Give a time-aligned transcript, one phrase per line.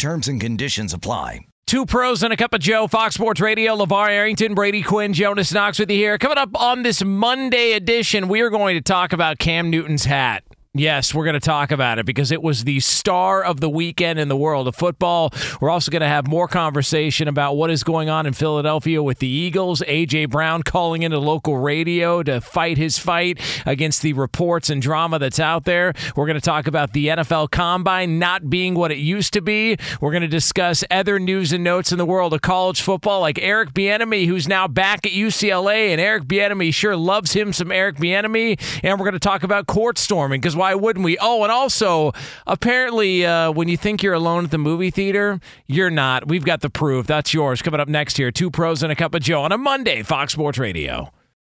[0.00, 1.40] Terms and conditions apply.
[1.66, 5.52] Two pros and a cup of Joe, Fox Sports Radio, LaVar Arrington, Brady Quinn, Jonas
[5.52, 6.16] Knox with you here.
[6.16, 10.42] Coming up on this Monday edition, we are going to talk about Cam Newton's hat.
[10.72, 14.20] Yes, we're going to talk about it because it was the star of the weekend
[14.20, 15.32] in the world of football.
[15.60, 19.18] We're also going to have more conversation about what is going on in Philadelphia with
[19.18, 19.82] the Eagles.
[19.88, 20.26] A.J.
[20.26, 25.40] Brown calling into local radio to fight his fight against the reports and drama that's
[25.40, 25.92] out there.
[26.14, 29.76] We're going to talk about the NFL Combine not being what it used to be.
[30.00, 33.40] We're going to discuss other news and notes in the world of college football, like
[33.42, 37.96] Eric Bieniemy, who's now back at UCLA, and Eric Bieniemy sure loves him some Eric
[37.96, 38.60] Bieniemy.
[38.84, 41.16] And we're going to talk about court storming because why wouldn't we?
[41.18, 42.12] Oh, and also,
[42.46, 46.28] apparently, uh, when you think you're alone at the movie theater, you're not.
[46.28, 47.06] We've got the proof.
[47.06, 47.62] That's yours.
[47.62, 50.34] Coming up next here, two pros and a cup of Joe on a Monday, Fox
[50.34, 51.10] Sports Radio.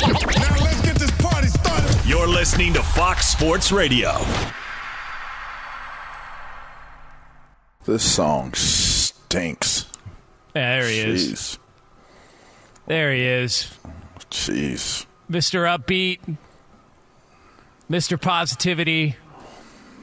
[0.00, 2.08] Now let's get this party started.
[2.08, 4.18] You're listening to Fox Sports Radio.
[7.84, 9.86] This song stinks.
[10.54, 11.58] Yeah, there he is.
[12.86, 13.70] There he is.
[14.30, 15.06] Jeez.
[15.30, 15.66] Mr.
[15.66, 16.36] Upbeat,
[17.90, 18.20] Mr.
[18.20, 19.16] Positivity.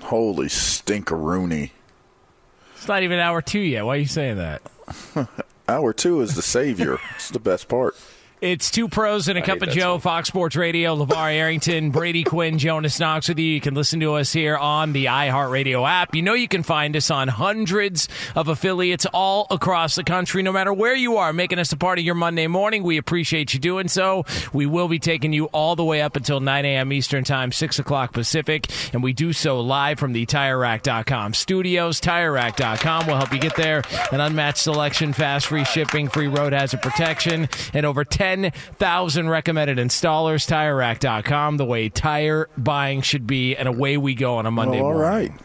[0.01, 1.71] Holy stinkeroony.
[2.75, 3.85] It's not even hour two yet.
[3.85, 4.61] Why are you saying that?
[5.67, 6.97] Hour two is the savior.
[7.15, 7.95] it's the best part.
[8.39, 9.99] It's two pros and a I cup of Joe, song.
[9.99, 13.45] Fox Sports Radio, LaVar Arrington, Brady Quinn, Jonas Knox with you.
[13.47, 16.13] You can listen to us here on the iHeartRadio app.
[16.13, 20.51] You know you can find us on hundreds of affiliates all across the country, no
[20.51, 22.83] matter where you are, making us a part of your Monday morning.
[22.83, 24.23] We appreciate you doing so.
[24.53, 26.93] We will be taking you all the way up until 9 a.m.
[26.93, 31.99] Eastern Time, 6 o'clock Pacific, and we do so live from the TireRack.com studios.
[32.01, 33.81] TireRack.com will help you get there.
[34.11, 40.45] An unmatched selection, fast free shipping, free road hazard protection, and over 10,000 recommended installers.
[40.47, 44.93] TireRack.com, the way tire buying should be, and away we go on a Monday all
[44.93, 45.01] morning.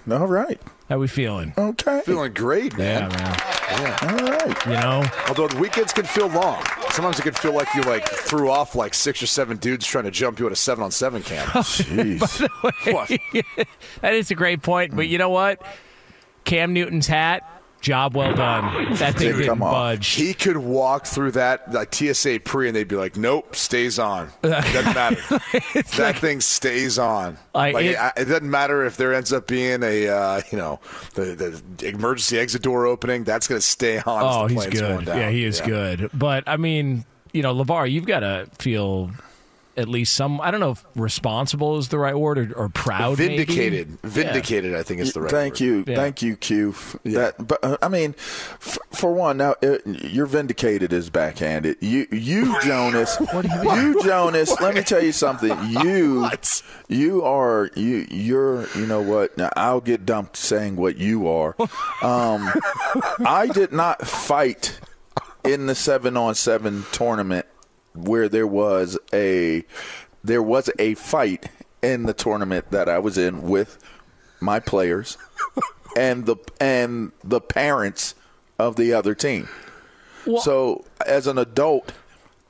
[0.08, 0.20] right.
[0.20, 0.60] All right.
[0.88, 1.54] How we feeling?
[1.56, 2.02] Okay.
[2.04, 3.08] Feeling great, man.
[3.10, 4.10] Yeah, man.
[4.10, 4.20] man.
[4.20, 4.66] All right.
[4.66, 5.04] You know?
[5.28, 6.62] Although the weekends can feel long.
[6.90, 10.04] Sometimes it can feel like you like threw off like six or seven dudes trying
[10.04, 11.48] to jump you at a seven on seven camp.
[11.52, 12.48] Jeez.
[12.92, 13.66] what?
[14.00, 15.64] that is a great point, but you know what?
[16.44, 17.48] Cam Newton's hat,
[17.82, 18.94] job well done.
[18.94, 20.08] That thing didn't budge.
[20.08, 24.30] He could walk through that like TSA pre, and they'd be like, "Nope, stays on.
[24.40, 25.16] Doesn't matter.
[25.96, 27.36] that thing stays on.
[27.54, 30.56] Like, Like, it- it, it doesn't matter if there ends up being a uh, you
[30.58, 30.80] know
[31.14, 33.24] the, the emergency exit door opening.
[33.24, 34.24] That's going to stay on.
[34.26, 35.04] as Oh, the he's good.
[35.04, 35.18] down.
[35.18, 36.10] Yeah, he is good.
[36.14, 39.10] But I mean, you know, Lavar, you've got to feel
[39.76, 40.40] at least some.
[40.40, 43.18] I don't know if responsible is the right word or, or proud.
[43.18, 43.36] maybe?
[43.38, 43.98] Vindicated.
[44.02, 44.74] Vindicated.
[44.74, 45.32] I think is the right.
[45.32, 45.38] Word.
[45.38, 45.60] Thank word.
[45.60, 45.96] you, Yeah.
[45.96, 46.70] thank you, Q.
[46.70, 51.78] f- That, but uh, I mean, f- for one, now uh, you're vindicated is backhanded.
[51.80, 53.76] You, you Jonas, what do you mean?
[53.94, 55.56] You Jonas, let me tell you something.
[55.82, 56.28] You,
[56.88, 58.68] you are you, you're.
[58.76, 59.36] You know what?
[59.38, 61.54] Now I'll get dumped saying what you are.
[62.02, 62.50] Um,
[63.26, 64.78] I did not fight
[65.44, 67.46] in the seven on seven tournament
[67.94, 69.64] where there was a
[70.24, 71.48] there was a fight
[71.82, 73.78] in the tournament that I was in with
[74.40, 75.18] my players
[75.96, 78.14] and the and the parents
[78.58, 79.48] of the other team.
[80.40, 81.92] so as an adult,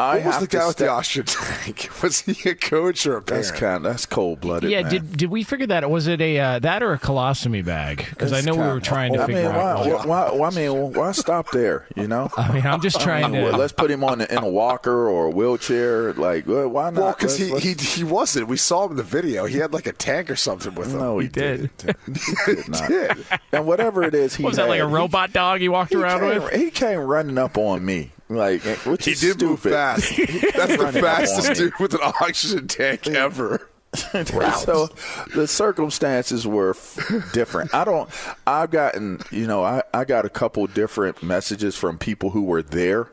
[0.03, 1.89] I What was the guy with the step- oxygen tank?
[2.03, 3.45] Was he a coach or a parent?
[3.47, 3.85] That's kind.
[3.85, 4.71] That's cold blooded.
[4.71, 4.91] Yeah, man.
[4.91, 5.89] did did we figure that?
[5.91, 8.07] Was it a uh, that or a colostomy bag?
[8.11, 10.07] Because I know we kinda- were trying to I figure mean, why, out.
[10.09, 11.87] why, why, I mean, why stop there?
[11.97, 12.31] You know.
[12.37, 13.57] I mean, I'm just trying Well, to.
[13.57, 16.13] let's put him on in a walker or a wheelchair.
[16.15, 16.95] Like, why not?
[16.95, 18.49] Well, because he, he he wasn't.
[18.49, 19.47] We saw him in the video.
[19.47, 20.99] He had like a tank or something with him.
[20.99, 21.71] no, he, He did.
[21.79, 21.97] did.
[22.47, 23.19] He did not.
[23.53, 25.69] and whatever it is, he What was that like a had, he- robot dog he
[25.69, 26.53] walked He, around came, with?
[26.55, 30.17] he came running up on me, like, which He is did move fast.
[30.17, 33.69] That's the running up on fastest dude with an oxygen tank ever.
[33.95, 34.89] so
[35.35, 37.75] the circumstances were f- different.
[37.75, 38.09] I don't.
[38.47, 42.63] I've gotten, you know, I, I got a couple different messages from people who were
[42.63, 43.09] there.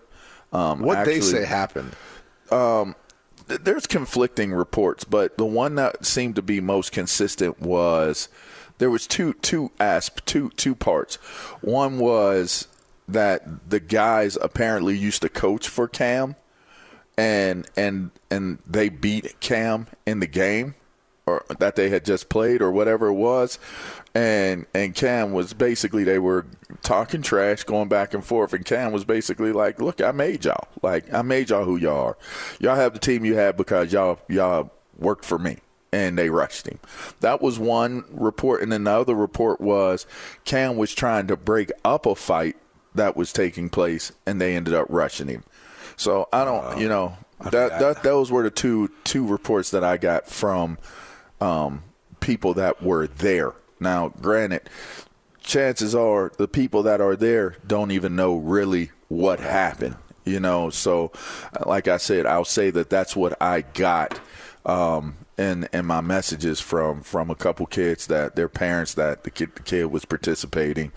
[0.54, 1.96] Um, What they say happened.
[2.50, 8.30] th- there's conflicting reports, but the one that seemed to be most consistent was
[8.78, 11.16] there was two two asp two two parts.
[11.62, 12.68] One was
[13.14, 16.36] that the guys apparently used to coach for Cam,
[17.18, 20.76] and and and they beat Cam in the game,
[21.26, 23.60] or that they had just played, or whatever it was.
[24.16, 26.46] And and Cam was basically they were
[26.82, 30.68] talking trash, going back and forth, and Cam was basically like, "Look, I made y'all.
[30.82, 32.18] Like I made y'all who y'all are.
[32.60, 35.58] Y'all have the team you have because y'all y'all worked for me."
[35.92, 36.78] And they rushed him.
[37.22, 40.06] That was one report, and then the other report was
[40.46, 42.56] Cam was trying to break up a fight
[42.96, 45.44] that was taking place, and they ended up rushing him.
[45.96, 47.18] So I don't, you know,
[47.52, 50.78] that, that those were the two two reports that I got from
[51.42, 51.84] um,
[52.20, 53.54] people that were there.
[53.80, 54.70] Now, granted,
[55.42, 59.96] chances are the people that are there don't even know really what happened.
[60.26, 61.12] You know, so
[61.66, 64.20] like I said, I'll say that that's what I got
[64.66, 69.32] um, in in my messages from from a couple kids that their parents that the
[69.32, 70.92] kid the kid was participating,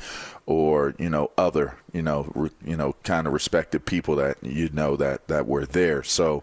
[0.46, 4.68] or you know other you know re, you know kind of respected people that you
[4.72, 6.02] know that that were there.
[6.02, 6.42] So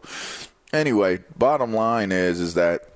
[0.72, 2.88] anyway, bottom line is is that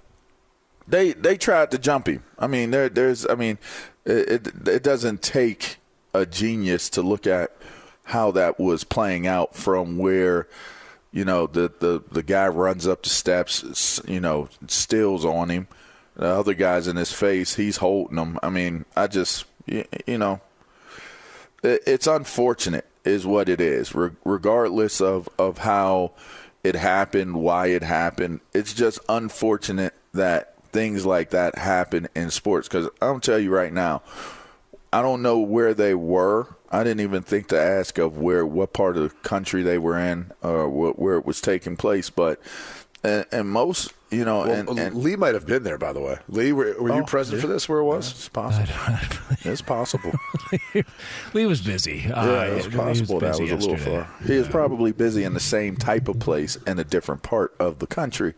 [0.87, 2.23] they they tried to jump him.
[2.39, 3.57] I mean, there there's I mean,
[4.05, 5.77] it, it it doesn't take
[6.13, 7.51] a genius to look at
[8.05, 10.47] how that was playing out from where
[11.13, 15.67] you know the the the guy runs up the steps, you know, steals on him.
[16.15, 17.55] The other guy's in his face.
[17.55, 18.37] He's holding him.
[18.43, 20.41] I mean, I just you, you know,
[21.63, 26.11] it, it's unfortunate is what it is Re- regardless of of how
[26.63, 32.67] it happened why it happened it's just unfortunate that things like that happen in sports
[32.67, 34.01] because i'm tell you right now
[34.93, 38.71] i don't know where they were i didn't even think to ask of where what
[38.73, 42.39] part of the country they were in or wh- where it was taking place but
[43.03, 45.99] and, and most you know Well, and, and Lee might have been there, by the
[45.99, 46.19] way.
[46.29, 47.41] Lee, were, were you Oh, present yeah.
[47.41, 47.67] for this?
[47.67, 48.11] Where it was?
[48.11, 48.71] it's possible
[49.43, 50.11] it's possible
[51.33, 52.05] Lee was busy.
[52.11, 54.05] Uh, Yeah, it's he was possible that was busy a little yesterday.
[54.05, 54.27] far.
[54.27, 57.79] He is probably busy in the same type of place in a different part of
[57.79, 58.35] the country.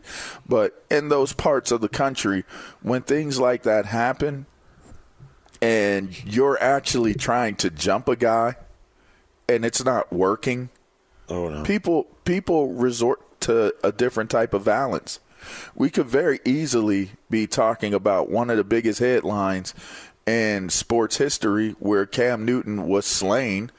[0.48, 2.44] But in those parts of the country,
[2.82, 4.46] when things like that happen
[5.62, 8.56] and you're actually trying to jump a guy
[9.48, 10.68] and it's not working,
[11.28, 11.62] Oh no.
[11.62, 15.20] people people resort to a different type of violence.
[15.74, 19.74] We could very easily be talking about one of the biggest headlines
[20.26, 23.70] in sports history where Cam Newton was slain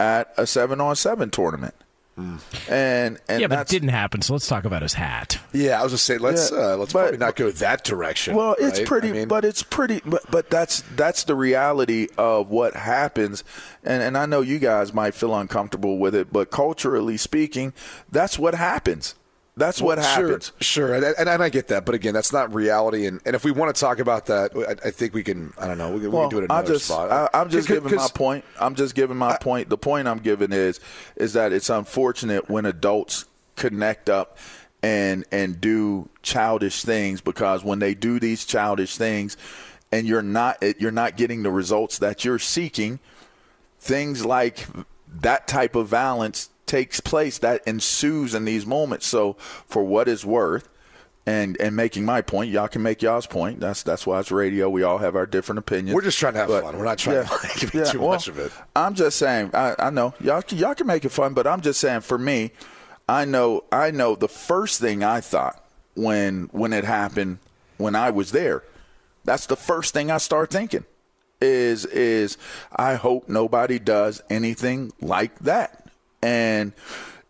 [0.00, 1.74] at a 7 on 7 tournament.
[2.16, 4.22] And and Yeah, but it didn't happen.
[4.22, 5.38] So let's talk about his hat.
[5.52, 6.20] Yeah, I was just saying.
[6.20, 8.36] Let's Yeah, uh, let's but- probably not go that direction.
[8.36, 8.86] Well, it's right?
[8.88, 13.42] pretty, I mean, but it's pretty, but, but that's that's the reality of what happens,
[13.82, 17.72] and and I know you guys might feel uncomfortable with it, but culturally speaking,
[18.10, 19.14] that's what happens.
[19.56, 20.52] That's what Well, sure, happens.
[20.60, 23.06] Sure, and, and, and I get that, but again, that's not reality.
[23.06, 25.52] And, and if we want to talk about that, I, I think we can.
[25.56, 25.92] I don't know.
[25.92, 27.12] We can, we Well, can do it I another just, spot.
[27.12, 28.44] I, I'm just giving my point.
[28.60, 29.68] I'm just giving my point.
[29.68, 30.80] The point I'm giving is,
[31.14, 34.38] is that it's unfortunate when adults connect up
[34.82, 39.36] and and do childish things because when they do these childish things,
[39.92, 42.98] and you're not you're not getting the results that you're seeking,
[43.78, 44.66] things like
[45.20, 49.06] that type of violence takes place that ensues in these moments.
[49.06, 49.34] So,
[49.66, 50.68] for what is worth,
[51.26, 53.60] and and making my point, y'all can make y'all's point.
[53.60, 54.68] That's that's why it's radio.
[54.68, 55.94] We all have our different opinions.
[55.94, 56.76] We're just trying to have fun.
[56.76, 58.52] We're not trying to make it too well, much of it.
[58.76, 59.50] I'm just saying.
[59.54, 62.50] I, I know y'all y'all can make it fun, but I'm just saying for me,
[63.08, 65.62] I know I know the first thing I thought
[65.94, 67.38] when when it happened
[67.78, 68.62] when I was there.
[69.24, 70.84] That's the first thing I start thinking
[71.40, 72.36] is is
[72.74, 75.83] I hope nobody does anything like that.
[76.24, 76.72] And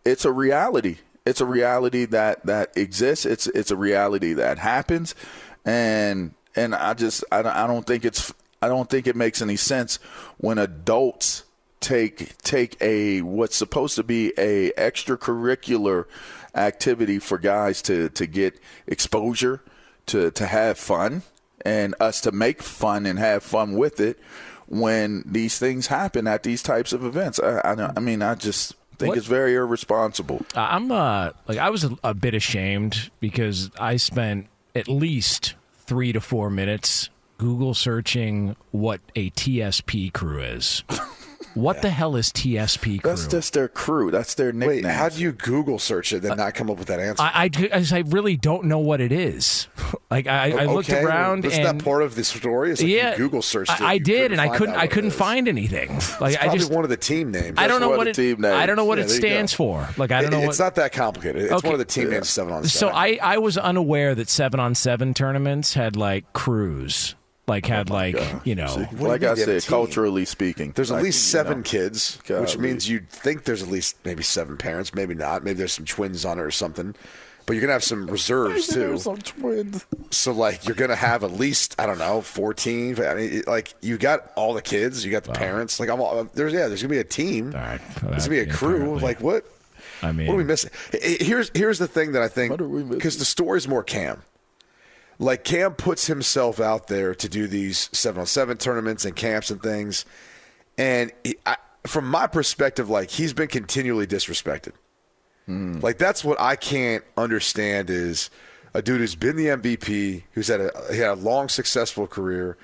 [0.04, 0.98] it's a reality.
[1.26, 3.26] It's a reality that that exists.
[3.26, 5.16] It's it's a reality that happens.
[5.64, 8.32] And and I just I don't, I don't think it's
[8.62, 9.96] I don't think it makes any sense
[10.38, 11.42] when adults
[11.80, 16.04] take take a what's supposed to be a extracurricular
[16.54, 19.60] activity for guys to to get exposure,
[20.06, 21.22] to to have fun,
[21.64, 24.20] and us to make fun and have fun with it
[24.66, 27.38] when these things happen at these types of events.
[27.38, 30.44] I, I, I mean, I just think What- it's very irresponsible.
[30.54, 35.54] Uh, I'm uh like I was a, a bit ashamed because I spent at least
[35.86, 40.82] three to four minutes Google searching what a TSP crew is.
[41.54, 43.10] What the hell is TSP crew?
[43.10, 44.10] That's just their crew.
[44.10, 44.84] That's their nickname.
[44.84, 47.22] Wait, how do you Google search it and not come up with that answer?
[47.22, 49.68] I, I, I, I really don't know what it is.
[50.10, 52.70] Like I, I looked around Isn't and that part of the story?
[52.72, 53.80] It's like yeah, you Google searched it.
[53.80, 54.74] I, I you did, and I couldn't.
[54.76, 55.90] I couldn't find anything.
[56.20, 57.58] Like It's I just, one of the team names.
[57.58, 58.16] I don't know what it.
[58.16, 59.28] the team I don't know what Yeah, it there you go.
[59.28, 59.88] stands for.
[59.96, 60.42] Like I don't know.
[60.42, 61.42] It's not that complicated.
[61.42, 61.68] It's Okay.
[61.68, 62.28] one of the team names.
[62.28, 62.92] Seven on Seven.
[62.92, 62.96] So.
[62.96, 67.14] I, I was unaware that seven on seven tournaments had like crews,
[67.46, 68.66] like had oh like you know.
[68.68, 71.30] See, do you like I you have said, culturally speaking, There's at like, least you
[71.38, 72.56] seven know, kids, which golly.
[72.58, 75.44] means you'd think there's at least maybe seven parents, maybe not.
[75.44, 76.94] Maybe there's some twins on it or something.
[77.46, 78.96] But you're gonna have some reserves too.
[78.96, 79.84] Some twins.
[80.10, 82.98] So like you're gonna have at least I don't know 14.
[83.04, 85.78] I mean, like you got all the kids, you got the parents.
[85.78, 87.52] Like I'm all, there's yeah, there's gonna be a team.
[87.54, 87.80] All right.
[88.02, 88.76] There's gonna be a crew.
[88.76, 89.02] Apparently.
[89.02, 89.44] Like what?
[90.02, 90.70] I mean, What are we missing?
[90.94, 92.94] H- h- Here's here's the thing that I think What are we missing?
[92.98, 94.22] because the story's more Cam.
[95.18, 99.50] Like Cam puts himself out there to do these seven on seven tournaments and camps
[99.50, 100.04] and things,
[100.76, 101.56] and he, I,
[101.86, 104.72] from my perspective, like he's been continually disrespected.
[105.46, 105.78] Hmm.
[105.80, 108.30] Like that's what I can't understand is
[108.72, 112.56] a dude who's been the MVP, who's had a he had a long successful career.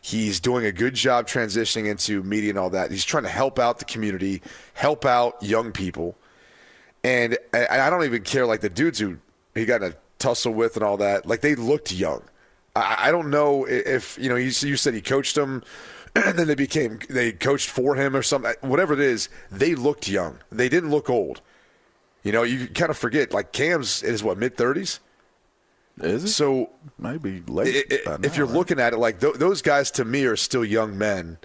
[0.00, 2.92] He's doing a good job transitioning into media and all that.
[2.92, 4.40] He's trying to help out the community,
[4.74, 6.16] help out young people.
[7.02, 9.18] And I, I don't even care like the dudes who
[9.54, 11.26] he got in a tussle with and all that.
[11.26, 12.22] Like they looked young.
[12.74, 14.36] I, I don't know if you know.
[14.36, 15.62] You, you said he coached them,
[16.16, 18.50] and then they became they coached for him or something.
[18.62, 20.38] Uh, whatever it is, they looked young.
[20.50, 21.40] They didn't look old.
[22.22, 24.98] You know, you kind of forget like Cam's is what mid thirties.
[26.00, 26.28] Is it?
[26.28, 27.86] So maybe late.
[27.90, 28.54] i- by if you're right?
[28.56, 31.38] looking at it like th- those guys to me are still young men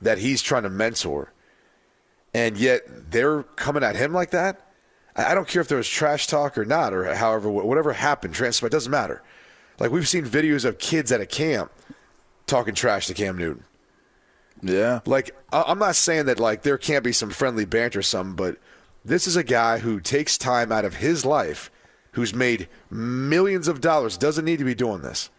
[0.00, 1.32] that he's trying to mentor,
[2.32, 4.71] and yet they're coming at him like that.
[5.14, 8.68] I don't care if there was trash talk or not, or however whatever happened, transpire
[8.68, 9.22] it doesn't matter.
[9.78, 11.70] Like we've seen videos of kids at a camp
[12.46, 13.64] talking trash to Cam Newton.
[14.62, 18.36] yeah, Like I'm not saying that like there can't be some friendly banter or something,
[18.36, 18.56] but
[19.04, 21.70] this is a guy who takes time out of his life,
[22.12, 25.30] who's made millions of dollars, doesn't need to be doing this.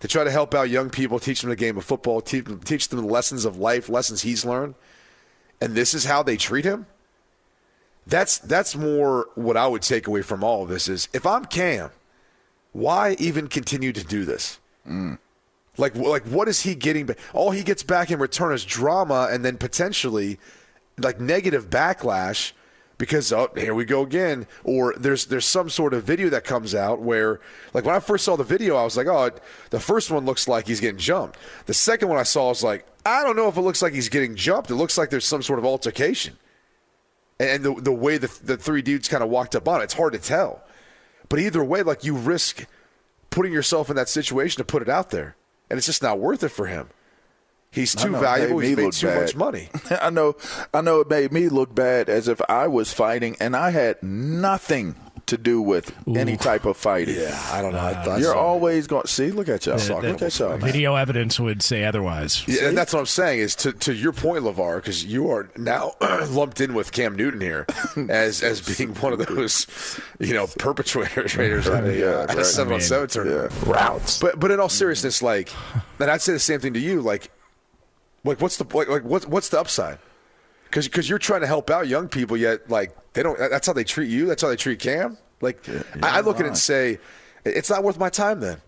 [0.00, 2.60] To try to help out young people, teach them the game of football, teach them,
[2.60, 4.74] teach them the lessons of life, lessons he's learned,
[5.60, 6.86] and this is how they treat him.
[8.10, 11.44] That's that's more what I would take away from all of this is if I'm
[11.44, 11.90] Cam,
[12.72, 14.58] why even continue to do this?
[14.86, 15.18] Mm.
[15.78, 17.18] Like, like what is he getting back?
[17.32, 20.38] All he gets back in return is drama and then potentially
[20.98, 22.52] like negative backlash
[22.98, 26.74] because oh here we go again or there's there's some sort of video that comes
[26.74, 27.40] out where
[27.72, 29.30] like when I first saw the video I was like oh
[29.70, 32.86] the first one looks like he's getting jumped the second one I saw was like
[33.06, 35.42] I don't know if it looks like he's getting jumped it looks like there's some
[35.42, 36.36] sort of altercation
[37.40, 39.94] and the the way the the three dudes kind of walked up on it it's
[39.94, 40.62] hard to tell
[41.28, 42.66] but either way like you risk
[43.30, 45.36] putting yourself in that situation to put it out there
[45.68, 46.88] and it's just not worth it for him
[47.70, 49.20] he's too valuable he's made too bad.
[49.22, 50.36] much money I know,
[50.74, 51.00] I know.
[51.00, 54.94] It made me look bad as if I was fighting and I had nothing
[55.30, 57.16] to do with any type of fighting.
[57.18, 57.80] Yeah, I don't know.
[57.80, 58.38] I thought You're so.
[58.38, 59.06] always going.
[59.06, 59.78] See, look at y'all.
[59.78, 60.56] The- look at y'all.
[60.58, 62.46] Video evidence would say otherwise.
[62.46, 65.48] Yeah, and that's what I'm saying is to, to your point, Lavar, because you are
[65.56, 65.92] now
[66.28, 67.66] lumped in with Cam Newton here
[68.08, 69.66] as as being one of those,
[70.18, 71.36] you know, perpetrators
[71.68, 72.46] at a, Yeah, uh, at a right.
[72.46, 73.52] seven on seven tournament.
[73.66, 74.18] Routes.
[74.20, 75.50] But but in all seriousness, like,
[75.98, 77.00] and I'd say the same thing to you.
[77.00, 77.30] Like,
[78.24, 79.98] like what's the like, like what's what's the upside?
[80.70, 83.36] Because because you're trying to help out young people, yet like they don't.
[83.38, 84.26] That's how they treat you.
[84.26, 85.18] That's how they treat Cam.
[85.40, 85.68] Like
[86.02, 86.98] I, I look at it and say,
[87.44, 88.40] it's not worth my time.
[88.40, 88.58] Then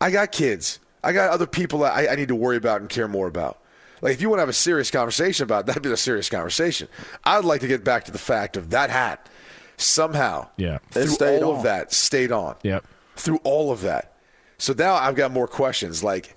[0.00, 0.78] I got kids.
[1.04, 3.58] I got other people that I, I need to worry about and care more about.
[4.00, 6.28] Like if you want to have a serious conversation about it, that'd be a serious
[6.30, 6.88] conversation.
[7.24, 9.28] I'd like to get back to the fact of that hat
[9.76, 10.48] somehow.
[10.56, 10.76] Yeah.
[10.76, 12.84] It Through stayed all of that, stayed on Yep.
[13.16, 14.14] through all of that.
[14.58, 16.02] So now I've got more questions.
[16.04, 16.36] Like,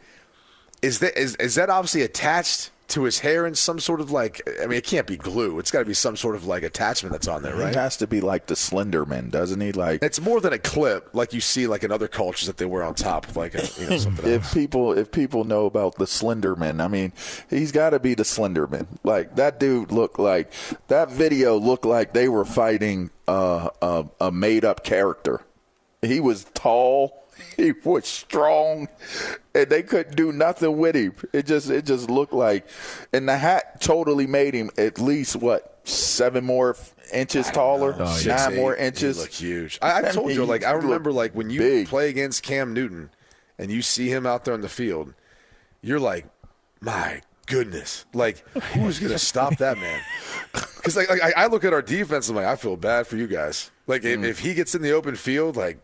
[0.82, 4.42] is that is, is that obviously attached to his hair in some sort of like?
[4.62, 5.58] I mean, it can't be glue.
[5.60, 7.76] It's got to be some sort of like attachment that's on there, He right?
[7.76, 9.72] has to be like the Slender Man, doesn't he?
[9.72, 12.66] Like It's more than a clip, like you see like in other cultures that they
[12.66, 14.26] wear on top like a you know something.
[14.32, 14.48] else.
[14.48, 17.12] if people if people know about the Slenderman, I mean,
[17.50, 18.88] he's got to be the Slenderman.
[19.04, 20.52] Like that dude looked like
[20.88, 25.42] that video looked like they were fighting uh, a a made up character.
[26.02, 27.25] He was tall.
[27.58, 28.88] he was strong,
[29.54, 31.14] and they couldn't do nothing with him.
[31.34, 32.68] It just it just looked like,
[33.14, 36.76] and the hat totally made him at least what seven more
[37.14, 39.20] inches taller, Oh, Six, nine eight, more He inches.
[39.20, 39.80] looked huge.
[39.82, 41.88] I, I told you, like I remember, like when you big.
[41.88, 43.10] play against Cam Newton,
[43.58, 45.14] and you see him out there on the field,
[45.82, 46.26] you're like,
[46.82, 50.02] my goodness, like who's gonna stop that man?
[50.86, 53.18] Because like, like I, I look at our defense, I'm like, I feel bad for
[53.18, 53.72] you guys.
[53.88, 54.24] Like if, mm.
[54.24, 55.80] if he gets in the open field, like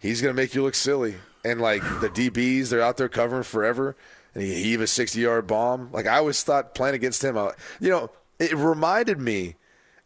[0.00, 1.16] he's gonna make you look silly.
[1.44, 3.96] And like the DBs, they're out there covering forever,
[4.34, 5.90] and he heave a 60 yard bomb.
[5.92, 9.56] Like I always thought playing against him, I, you know, it reminded me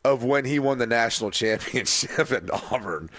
[0.04, 3.10] of when he won the national championship at Auburn.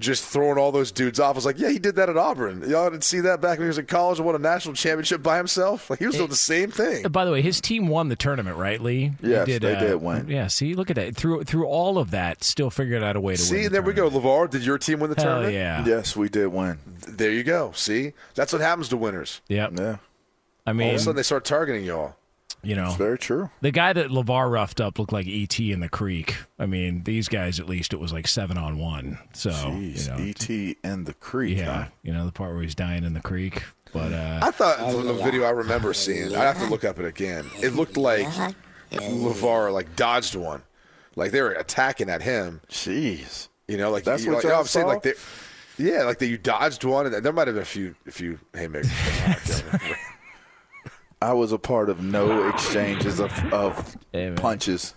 [0.00, 1.34] Just throwing all those dudes off.
[1.34, 2.68] I was like, yeah, he did that at Auburn.
[2.68, 5.22] Y'all didn't see that back when he was in college and won a national championship
[5.22, 5.90] by himself.
[5.90, 7.06] Like he was doing the same thing.
[7.08, 9.12] By the way, his team won the tournament, right, Lee?
[9.22, 10.28] Yes, they did uh, win.
[10.28, 11.14] Yeah, see, look at that.
[11.14, 13.46] Through through all of that, still figured out a way to win.
[13.46, 14.08] See, the there we go.
[14.10, 14.24] tournament.
[14.24, 15.54] LaVar, did your team win the Hell tournament?
[15.54, 15.84] yeah.
[15.84, 16.78] Yes, we did win.
[17.08, 17.72] There you go.
[17.74, 19.40] See, that's what happens to winners.
[19.48, 19.72] Yep.
[19.78, 19.96] Yeah,
[20.66, 22.16] I mean, All of a sudden, they start targeting y'all.
[22.62, 23.50] You know, it's very true.
[23.62, 26.36] the guy that LaVar roughed up looked like ET in the creek.
[26.58, 29.18] I mean, these guys at least it was like seven on one.
[29.32, 30.76] So Jeez, you know, E.T.
[30.84, 31.56] and the creek.
[31.58, 31.90] yeah, huh?
[32.02, 33.62] you know the part where he's dying in the creek.
[33.92, 36.98] But uh, I thought from the video I remember seeing, I have to look up
[36.98, 37.46] it again.
[37.62, 38.26] It looked like
[38.92, 40.62] LaVar like dodged one,
[41.16, 42.60] like they were attacking at him.
[42.68, 43.48] Jeez.
[43.68, 45.14] You know, like That's you, what like, you know y'all I'm saying, like they,
[45.78, 48.38] yeah, like that you dodged one, and there might have been a few, a few
[48.52, 48.90] haymakers.
[51.22, 54.94] I was a part of no exchanges of, of Hey, punches.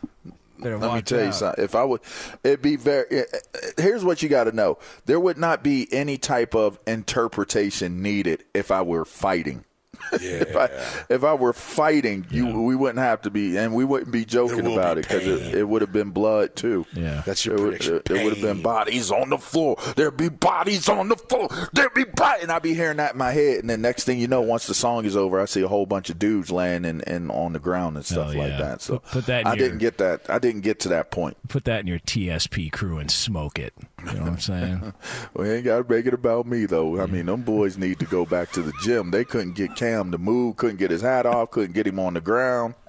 [0.60, 1.64] better Let me watch tell you something.
[1.64, 2.02] If I would,
[2.44, 3.06] it'd be very.
[3.12, 6.80] eh, eh, Here's what you got to know: there would not be any type of
[6.88, 9.66] interpretation needed if I were fighting.
[10.14, 10.66] if I
[11.14, 14.66] if I were fighting, you we wouldn't have to be, and we wouldn't be joking
[14.72, 16.86] about be it because it, it would have been blood too.
[16.94, 17.24] Yeah.
[17.26, 18.02] That's your There would, prediction.
[18.06, 19.78] there would have been bodies on the floor.
[19.96, 21.48] There'd be bodies on the floor.
[21.74, 22.44] There'd be bodies.
[22.44, 23.60] And I'd be hearing that in my head.
[23.60, 25.86] And then next thing you know, once the song is over, I see a whole
[25.86, 28.82] bunch of dudes laying and, and on the ground and stuff Hell like that.
[28.82, 30.30] So Put- put that in I your- didn't get that.
[30.30, 31.38] I didn't get to that point.
[31.48, 33.74] put that in your TSP crew and smoke it.
[34.06, 34.94] You know what I'm saying?
[35.36, 37.00] We ain't got to make it about me though.
[37.02, 39.12] I mean, them boys need to go back to the gym.
[39.12, 40.58] They couldn't get Cam to move.
[40.58, 41.52] Couldn't get his hat off.
[41.52, 42.76] Couldn't get him on the ground.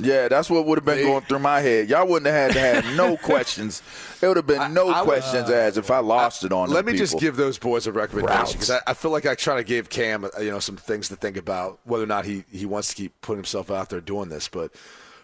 [0.00, 1.88] Yeah, that's what would have been going through my head.
[1.88, 3.82] Y'all wouldn't have had to have no questions.
[4.20, 6.70] It would have been no I would- questions asked if I lost it on.
[6.70, 9.56] Let me just give those boys a recommendation because I, I feel like I try
[9.56, 12.44] to give Cam, uh, you know, some things to think about whether or not he,
[12.50, 14.48] he wants to keep putting himself out there doing this.
[14.48, 14.72] But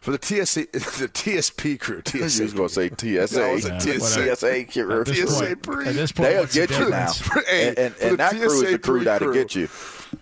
[0.05, 3.38] for the TSC, the TSP crew, You was TSA, gonna say TSA.
[3.38, 4.35] No, it's a Yeah.
[4.35, 5.05] TSA crew.
[5.07, 7.12] TSA point, pre- at this point, They'll what's the get you now.
[7.49, 9.69] Hey, and and, the and that crew is the crew that'll get you.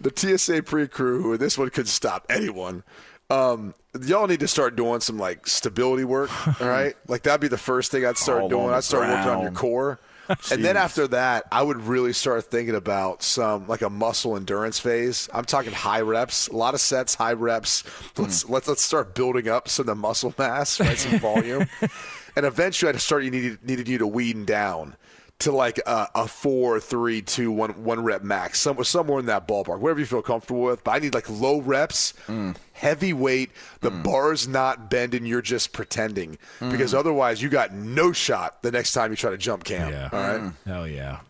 [0.01, 2.85] the TSA pre crew, this one could stop anyone.
[3.29, 6.31] Um, y'all need to start doing some like stability work.
[6.61, 8.71] All right, like that'd be the first thing I'd start All doing.
[8.71, 9.99] I'd start working on your core.
[10.29, 14.79] And then after that, I would really start thinking about some like a muscle endurance
[14.79, 15.29] phase.
[15.33, 17.85] I'm talking high reps, a lot of sets, high reps.
[18.17, 18.53] Let's hmm.
[18.53, 20.97] let's let's start building up some of the muscle mass, right?
[20.97, 21.67] Some volume,
[22.37, 24.97] and eventually I'd start you needed needed you to wean down
[25.42, 29.46] to like a, a four, three, two, one, one rep max, somewhere somewhere in that
[29.46, 30.85] ballpark, whatever you feel comfortable with.
[30.85, 32.57] But I need like low reps, mm.
[32.72, 33.50] heavy weight.
[33.81, 34.02] The mm.
[34.02, 35.26] bar's not bending.
[35.26, 36.70] You're just pretending mm.
[36.70, 39.92] because otherwise you got no shot the next time you try to jump cam.
[39.92, 40.09] Yeah.
[40.12, 40.52] All right.
[40.66, 41.20] Hell yeah.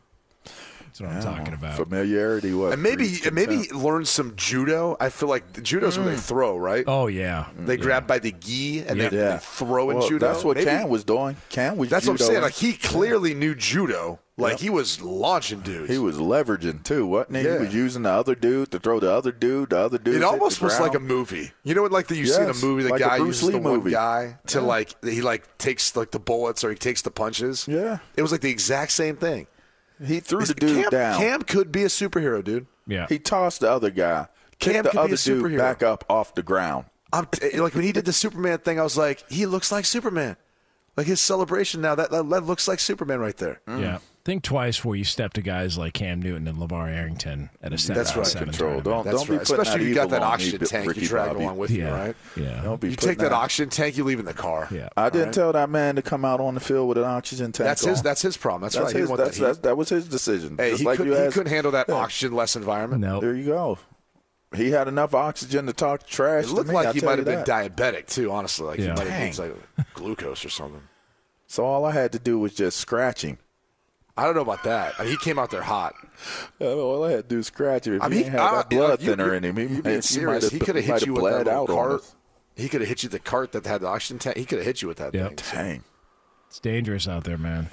[0.93, 1.77] That's what I'm talking about.
[1.77, 2.75] Familiarity, what?
[2.75, 3.75] And maybe and maybe contempt.
[3.75, 4.95] learn some judo.
[5.01, 6.21] I feel like the judo's where they mm.
[6.21, 6.85] throw, right?
[6.87, 7.47] Oh yeah.
[7.59, 10.27] They grab by the gi and they, yeah, they throw in Well, judo.
[10.27, 11.37] That's what Maybe- Cam was doing.
[11.49, 11.89] Cam was.
[11.89, 12.43] That's what I'm saying.
[12.43, 14.19] Like he clearly knew judo.
[14.37, 15.91] Like he was launching dudes.
[15.91, 17.43] He was leveraging too, wasn't he?
[17.45, 17.59] Yeah.
[17.59, 19.71] He was using the other dude to throw the other dude.
[19.71, 20.17] The other dude.
[20.17, 21.53] It almost was like a movie.
[21.65, 21.93] You know what?
[21.93, 23.77] Like that you see in a movie, the like guy Bruce uses Lee the one
[23.77, 23.91] movie.
[23.93, 27.67] guy to like he like takes like the bullets or he takes the punches.
[27.69, 27.99] Yeah.
[28.17, 29.47] it was like the exact same thing.
[30.05, 31.19] He threw the dude Cam, down.
[31.19, 32.67] Cam could be a superhero, dude.
[32.87, 33.07] Yeah.
[33.09, 34.29] He tossed the other guy.
[34.59, 35.59] Cam the could be a other dude superhero.
[35.59, 36.87] back up off the ground.
[37.13, 39.85] I'm t- like when he did the Superman thing, I was like, he looks like
[39.85, 40.37] Superman.
[40.97, 43.61] Like his celebration now, that that, that looks like Superman right there.
[43.67, 43.99] Yeah.
[44.25, 47.79] Think twice before you step to guys like Cam Newton and LaVar Arrington at a
[47.79, 48.25] seven That's right.
[48.25, 48.81] seven Control.
[48.81, 48.85] tournament.
[48.85, 49.41] Don't That's don't right.
[49.41, 51.43] be putting Especially that you got that on me, oxygen tank Ricky you drag Bobby.
[51.45, 52.15] along with you, right?
[52.37, 52.63] Yeah.
[52.63, 54.69] Don't be You take that that oxygen tank, you leave in the car.
[54.71, 54.91] Yeah.
[54.97, 55.35] I didn't right?
[55.35, 57.67] tell that man to come out on the field with an oxygen tank.
[57.67, 58.01] That's his.
[58.01, 58.63] That's his problem.
[58.63, 59.01] That's, That's right.
[59.01, 59.09] His.
[59.09, 59.45] didn't That's, that heat.
[59.47, 60.57] that's, that was his decision.
[60.57, 61.97] Hey, he, like could, he couldn't handle that Yeah.
[61.97, 63.01] oxygen-less environment.
[63.01, 63.21] No.
[63.21, 63.79] There you go.
[64.55, 66.45] He had enough oxygen to talk trash.
[66.45, 68.31] It looked me, like I he might have been diabetic too.
[68.31, 69.25] Honestly, like he might have Dang.
[69.25, 69.57] needs like
[69.95, 70.83] glucose or something.
[71.49, 73.39] So all I had to do was just scratch him.
[74.23, 74.95] I don't know about that.
[74.99, 75.95] I mean, he came out there hot.
[76.61, 77.95] All I had to do was scratch him.
[77.95, 79.57] If I he mean, ain't had that you know, blood you- thinner you- in him,
[79.57, 80.45] he, you being serious.
[80.45, 82.05] have, He could have hit you with that out little cart.
[82.55, 84.37] He could have hit you the cart that had the oxygen tank.
[84.37, 85.41] He could have hit you with that Yep.
[85.41, 85.59] thing.
[85.67, 85.85] Dang.
[86.49, 87.71] It's dangerous out there, man.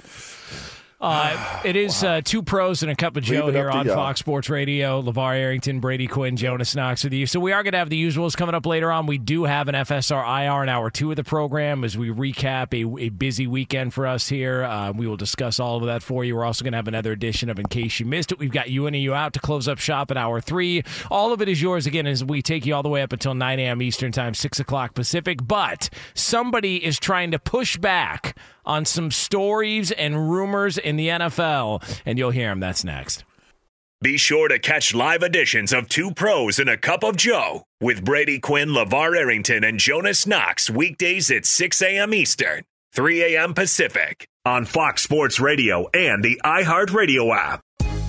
[1.00, 3.94] Uh, it is uh, two pros and a cup of Joe Leave here on y'all.
[3.94, 5.00] Fox Sports Radio.
[5.02, 7.26] LaVar Arrington, Brady Quinn, Jonas Knox with you.
[7.26, 9.06] So we are going to have the usuals coming up later on.
[9.06, 12.74] We do have an FSR IR in hour two of the program as we recap
[12.74, 14.64] a, a busy weekend for us here.
[14.64, 16.36] Uh, we will discuss all of that for you.
[16.36, 18.38] We're also going to have another edition of In Case You Missed It.
[18.38, 20.82] We've got you in and you out to close up shop at hour three.
[21.10, 23.34] All of it is yours again as we take you all the way up until
[23.34, 23.80] 9 a.m.
[23.80, 25.46] Eastern Time, 6 o'clock Pacific.
[25.46, 28.36] But somebody is trying to push back
[28.70, 32.60] on some stories and rumors in the NFL, and you'll hear him.
[32.60, 33.24] That's next.
[34.00, 38.02] Be sure to catch live editions of Two Pros and a Cup of Joe with
[38.04, 42.14] Brady Quinn, LaVar Arrington, and Jonas Knox weekdays at 6 a.m.
[42.14, 42.62] Eastern,
[42.94, 43.52] 3 a.m.
[43.52, 47.60] Pacific on Fox Sports Radio and the iHeartRadio app.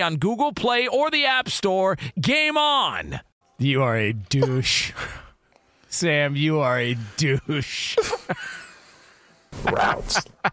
[0.00, 1.96] on Google Play or the App Store.
[2.20, 3.20] Game on!
[3.58, 4.92] You are a douche.
[5.88, 7.96] Sam, you are a douche.
[9.64, 10.22] Routes.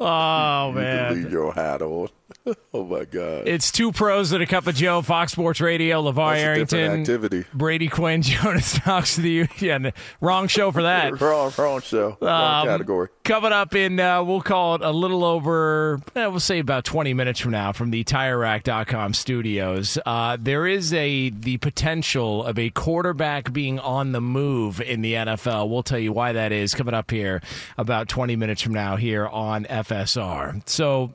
[0.00, 1.14] Oh, You man.
[1.14, 2.08] leave your hat on.
[2.74, 3.48] Oh my God!
[3.48, 5.00] It's two pros and a cup of Joe.
[5.02, 6.02] Fox Sports Radio.
[6.02, 7.44] LaVar Arrington, activity.
[7.54, 9.16] Brady Quinn, Jonas Knox.
[9.16, 11.18] The yeah, the wrong show for that.
[11.20, 13.08] wrong, wrong show, wrong Um, category.
[13.24, 17.14] Coming up in, uh, we'll call it a little over, eh, we'll say about 20
[17.14, 19.98] minutes from now from the TireRack.com studios.
[20.06, 25.14] Uh, there is a the potential of a quarterback being on the move in the
[25.14, 25.68] NFL.
[25.68, 27.40] We'll tell you why that is coming up here
[27.76, 30.62] about 20 minutes from now here on FSR.
[30.68, 31.12] So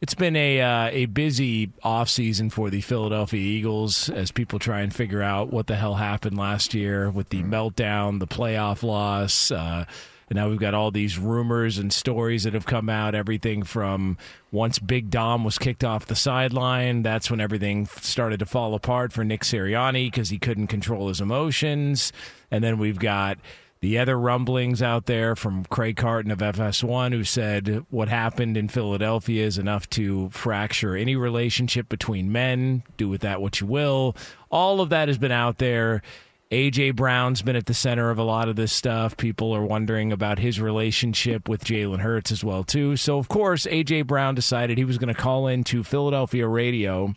[0.00, 4.94] it's been a uh, a busy offseason for the Philadelphia Eagles as people try and
[4.94, 9.50] figure out what the hell happened last year with the meltdown, the playoff loss.
[9.50, 9.84] Uh,
[10.30, 13.16] and now we've got all these rumors and stories that have come out.
[13.16, 14.16] Everything from
[14.52, 19.12] once Big Dom was kicked off the sideline, that's when everything started to fall apart
[19.12, 22.12] for Nick Sirianni because he couldn't control his emotions.
[22.50, 23.38] And then we've got
[23.80, 28.68] the other rumblings out there from Craig Carton of FS1, who said what happened in
[28.68, 32.82] Philadelphia is enough to fracture any relationship between men.
[32.98, 34.14] Do with that what you will.
[34.50, 36.02] All of that has been out there.
[36.50, 39.16] AJ Brown's been at the center of a lot of this stuff.
[39.16, 42.96] People are wondering about his relationship with Jalen Hurts as well too.
[42.96, 47.14] So of course, AJ Brown decided he was going to call into Philadelphia radio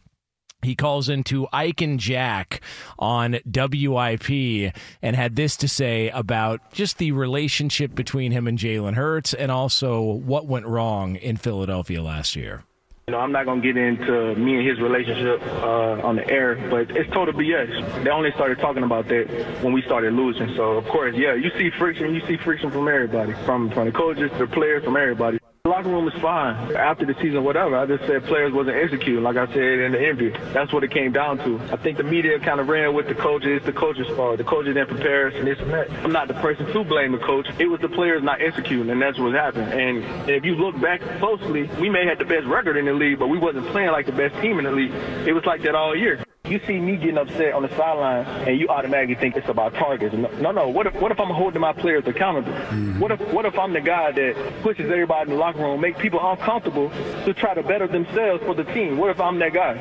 [0.63, 2.61] he calls into Ike and Jack
[2.97, 8.95] on WIP and had this to say about just the relationship between him and Jalen
[8.95, 12.63] Hurts and also what went wrong in Philadelphia last year.
[13.07, 16.55] You know, I'm not gonna get into me and his relationship uh, on the air,
[16.69, 18.01] but it's total BS.
[18.01, 19.27] They only started talking about that
[19.61, 20.55] when we started losing.
[20.55, 22.15] So of course, yeah, you see friction.
[22.15, 25.37] You see friction from everybody, from from the coaches, the players, from everybody.
[25.65, 26.75] The locker room is fine.
[26.75, 29.97] After the season, whatever, I just said players wasn't executing, like I said in the
[29.97, 30.33] interview.
[30.51, 31.57] That's what it came down to.
[31.71, 33.47] I think the media kind of ran with the coaches.
[33.47, 34.39] It's the coaches' fault.
[34.39, 35.89] The coaches didn't prepare us and this and that.
[36.03, 37.47] I'm not the person to blame the coach.
[37.59, 39.71] It was the players not executing, and that's what happened.
[39.71, 43.19] And if you look back closely, we may have the best record in the league,
[43.19, 44.91] but we wasn't playing like the best team in the league.
[45.25, 46.25] It was like that all year.
[46.49, 50.13] You see me getting upset on the sideline, and you automatically think it's about targets.
[50.13, 50.67] No, no.
[50.67, 52.51] What if what if I'm holding my players accountable?
[52.51, 52.99] Mm-hmm.
[52.99, 55.97] What if what if I'm the guy that pushes everybody in the locker room, make
[55.97, 56.89] people uncomfortable
[57.23, 58.97] to try to better themselves for the team?
[58.97, 59.77] What if I'm that guy?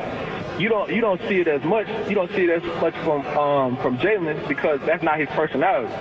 [0.58, 1.88] You don't you don't see it as much.
[2.08, 5.92] You don't see it as much from um, from Jalen because that's not his personality.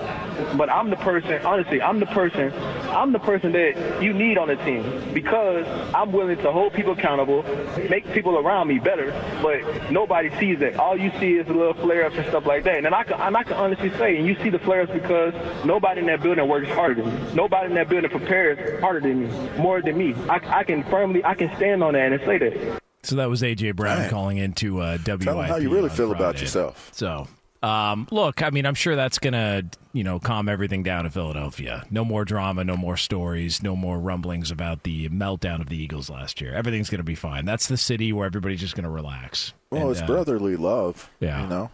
[0.57, 1.45] But I'm the person.
[1.45, 2.51] Honestly, I'm the person.
[2.89, 6.93] I'm the person that you need on the team because I'm willing to hold people
[6.93, 7.43] accountable,
[7.89, 9.11] make people around me better.
[9.41, 10.75] But nobody sees that.
[10.77, 12.85] All you see is the little flare-ups and stuff like that.
[12.85, 15.33] And I can and I can honestly say, and you see the flare-ups because
[15.65, 17.33] nobody in that building works harder than me.
[17.33, 20.13] Nobody in that building prepares harder than me, more than me.
[20.29, 22.80] I, I can firmly I can stand on that and say that.
[23.03, 25.21] So that was AJ Brown calling into uh, WIP.
[25.21, 26.89] Tell 'em how you really feel about yourself.
[26.93, 27.27] So,
[27.63, 31.85] um, look, I mean, I'm sure that's gonna, you know, calm everything down in Philadelphia.
[31.89, 36.09] No more drama, no more stories, no more rumblings about the meltdown of the Eagles
[36.09, 36.53] last year.
[36.53, 37.45] Everything's gonna be fine.
[37.45, 39.53] That's the city where everybody's just gonna relax.
[39.71, 41.09] Well, And, it's uh, brotherly love.
[41.19, 41.41] yeah.
[41.43, 41.71] you know.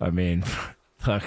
[0.00, 0.44] I mean,
[1.06, 1.24] look,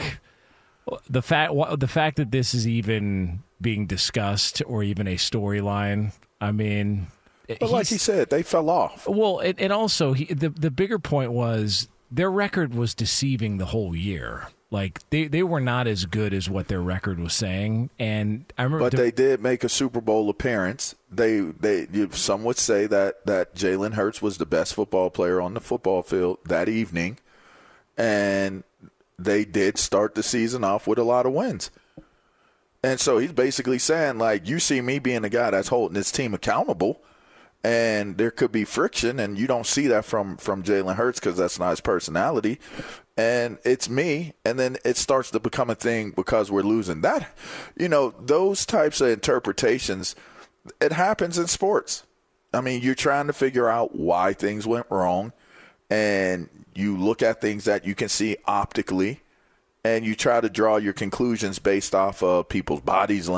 [1.10, 6.13] the fact the fact that this is even being discussed or even a storyline.
[6.39, 7.08] I mean,
[7.47, 9.08] But like he said, they fell off.
[9.08, 13.65] well, and, and also he, the the bigger point was their record was deceiving the
[13.65, 14.47] whole year.
[14.69, 18.63] Like they, they were not as good as what their record was saying, and I
[18.63, 18.89] remember.
[18.89, 20.95] But they did make a Super Bowl appearance.
[21.12, 25.56] They they some would say that that Jalen Hurts was the best football player on
[25.56, 27.17] the football field that evening,
[27.97, 28.63] and
[29.19, 31.69] they did start the season off with a lot of wins.
[32.84, 36.12] And so he's basically saying like, you see me being the guy that's holding this
[36.12, 37.01] team accountable,
[37.63, 41.38] and there could be friction, and you don't see that from from Jalen Hurts because
[41.38, 42.60] that's not his personality,
[43.17, 47.02] and it's me, and then it starts to become a thing because we're losing.
[47.02, 47.32] That,
[47.78, 50.15] you know, those types of interpretations,
[50.80, 52.04] it happens in sports.
[52.54, 55.32] I mean, you're trying to figure out why things went wrong,
[55.89, 59.21] and you look at things that you can see optically
[59.84, 63.30] and you try to draw your conclusions based off of people's bodies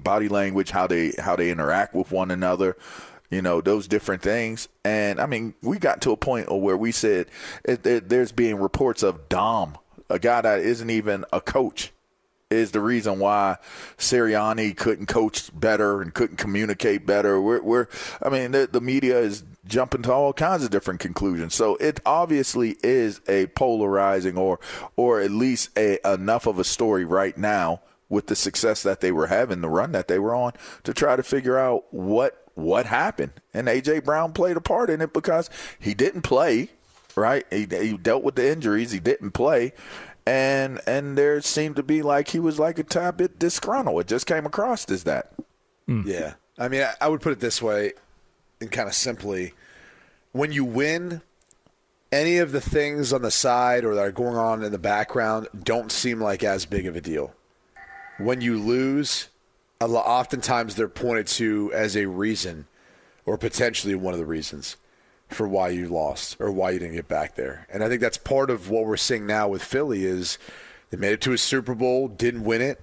[0.00, 2.76] body language how they how they interact with one another
[3.32, 6.92] you know those different things and i mean we got to a point where we
[6.92, 7.26] said
[7.64, 9.76] it, it, there's being reports of dom
[10.10, 11.90] a guy that isn't even a coach
[12.50, 13.56] is the reason why
[13.96, 17.40] Sirianni couldn't coach better and couldn't communicate better.
[17.40, 17.86] We're, we're
[18.22, 21.54] I mean, the, the media is jumping to all kinds of different conclusions.
[21.54, 24.60] So it obviously is a polarizing or,
[24.96, 29.10] or at least a, enough of a story right now with the success that they
[29.10, 30.52] were having, the run that they were on,
[30.84, 33.32] to try to figure out what what happened.
[33.54, 36.70] And AJ Brown played a part in it because he didn't play,
[37.16, 37.46] right?
[37.50, 38.92] He, he dealt with the injuries.
[38.92, 39.72] He didn't play
[40.26, 44.02] and and there seemed to be like he was like a tad bit disgruntled.
[44.02, 45.32] It just came across as that.
[45.86, 46.02] Hmm.
[46.06, 46.34] Yeah.
[46.58, 47.94] I mean, I, I would put it this way,
[48.60, 49.54] and kind of simply,
[50.32, 51.22] when you win,
[52.12, 55.48] any of the things on the side or that are going on in the background
[55.64, 57.34] don't seem like as big of a deal.
[58.18, 59.31] When you lose, a lo-
[59.90, 62.66] oftentimes they're pointed to as a reason
[63.24, 64.76] or potentially one of the reasons
[65.28, 67.66] for why you lost or why you didn't get back there.
[67.72, 70.38] And I think that's part of what we're seeing now with Philly is
[70.90, 72.80] they made it to a Super Bowl, didn't win it.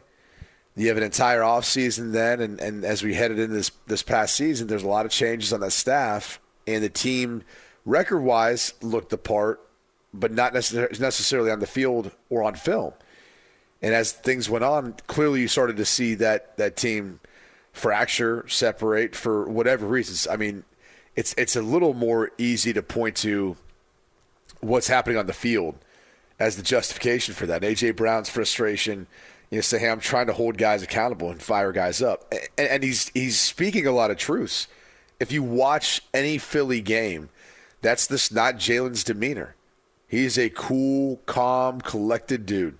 [0.75, 4.35] You have an entire offseason then and, and as we headed into this this past
[4.35, 7.43] season, there's a lot of changes on that staff and the team
[7.85, 9.59] record wise looked the part,
[10.13, 12.93] but not necessar- necessarily on the field or on film.
[13.81, 17.19] And as things went on, clearly you started to see that that team
[17.71, 20.27] fracture, separate for whatever reasons.
[20.27, 20.63] I mean,
[21.15, 23.55] it's it's a little more easy to point to
[24.59, 25.75] what's happening on the field
[26.39, 27.61] as the justification for that.
[27.61, 29.07] AJ Brown's frustration,
[29.49, 32.67] you know, say, "Hey, I'm trying to hold guys accountable and fire guys up," and,
[32.67, 34.67] and he's he's speaking a lot of truths.
[35.19, 37.29] If you watch any Philly game,
[37.81, 39.55] that's this not Jalen's demeanor.
[40.07, 42.77] He's a cool, calm, collected dude.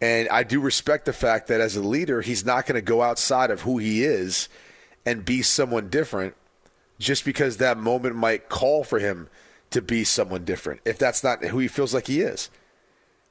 [0.00, 3.02] And I do respect the fact that as a leader, he's not going to go
[3.02, 4.48] outside of who he is
[5.06, 6.34] and be someone different
[6.98, 9.28] just because that moment might call for him
[9.70, 12.50] to be someone different if that's not who he feels like he is.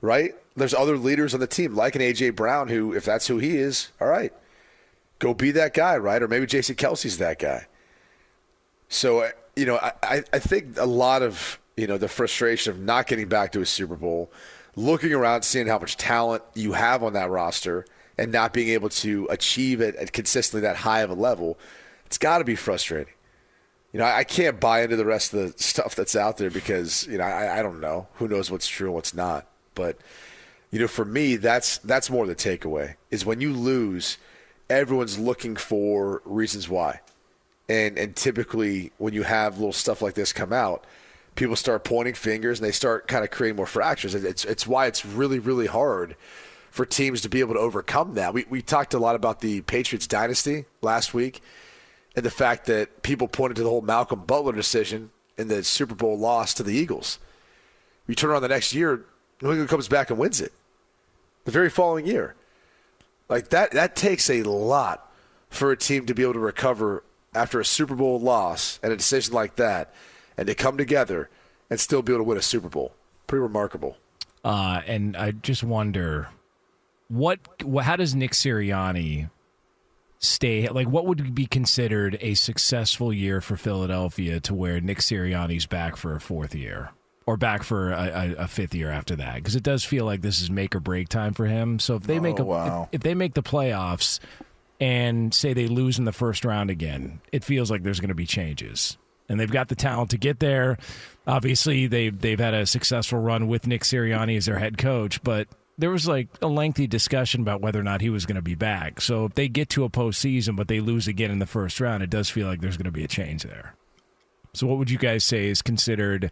[0.01, 0.35] Right?
[0.55, 3.57] There's other leaders on the team, like an AJ Brown, who, if that's who he
[3.57, 4.33] is, all right,
[5.19, 6.21] go be that guy, right?
[6.21, 7.67] Or maybe Jason Kelce's that guy.
[8.89, 12.79] So, uh, you know, I, I think a lot of, you know, the frustration of
[12.79, 14.29] not getting back to a Super Bowl,
[14.75, 17.85] looking around, seeing how much talent you have on that roster,
[18.17, 21.57] and not being able to achieve it at consistently that high of a level,
[22.05, 23.13] it's got to be frustrating.
[23.91, 27.07] You know, I can't buy into the rest of the stuff that's out there because,
[27.07, 28.07] you know, I, I don't know.
[28.15, 29.47] Who knows what's true and what's not.
[29.75, 29.97] But,
[30.71, 34.17] you know, for me, that's that's more the takeaway is when you lose,
[34.69, 37.01] everyone's looking for reasons why.
[37.69, 40.85] And and typically when you have little stuff like this come out,
[41.35, 44.15] people start pointing fingers and they start kind of creating more fractures.
[44.15, 46.15] It's it's why it's really really hard
[46.69, 48.33] for teams to be able to overcome that.
[48.33, 51.41] We we talked a lot about the Patriots dynasty last week
[52.15, 55.95] and the fact that people pointed to the whole Malcolm Butler decision in the Super
[55.95, 57.19] Bowl loss to the Eagles.
[58.07, 59.05] You turn around the next year,
[59.41, 60.51] New England comes back and wins it.
[61.45, 62.35] The very following year.
[63.29, 65.11] Like that that takes a lot
[65.49, 68.97] for a team to be able to recover after a Super Bowl loss and a
[68.97, 69.93] decision like that
[70.37, 71.29] and to come together
[71.69, 72.93] and still be able to win a Super Bowl.
[73.27, 73.97] Pretty remarkable.
[74.43, 76.29] Uh, and I just wonder
[77.07, 79.29] what, wh- how does Nick Sirianni
[80.19, 80.67] stay?
[80.67, 85.95] Like, what would be considered a successful year for Philadelphia to where Nick Sirianni's back
[85.95, 86.91] for a fourth year
[87.25, 89.35] or back for a, a, a fifth year after that?
[89.35, 91.79] Because it does feel like this is make or break time for him.
[91.79, 92.89] So if they make a, wow.
[92.91, 94.19] if, if they make the playoffs
[94.79, 98.15] and say they lose in the first round again, it feels like there's going to
[98.15, 98.97] be changes.
[99.29, 100.77] And they've got the talent to get there.
[101.25, 105.47] Obviously, they've they've had a successful run with Nick Sirianni as their head coach, but
[105.77, 108.53] there was like a lengthy discussion about whether or not he was going to be
[108.55, 108.99] back.
[109.01, 112.03] So if they get to a postseason, but they lose again in the first round,
[112.03, 113.73] it does feel like there's going to be a change there.
[114.53, 116.29] So what would you guys say is considered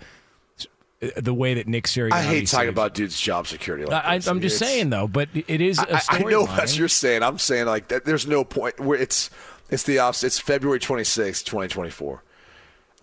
[1.16, 2.12] the way that Nick Sirianni?
[2.12, 3.86] I hate talking saves- about dude's job security.
[3.86, 4.16] Like I.
[4.16, 5.80] I'm just It's- saying though, but it is.
[5.80, 6.58] a I, I know storyline.
[6.58, 7.24] what you're saying.
[7.24, 8.06] I'm saying like that.
[8.06, 9.30] There's no point where it's
[9.70, 10.28] it's the opposite.
[10.28, 12.22] It's February 26th, 2024.